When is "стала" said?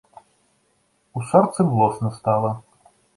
2.17-2.51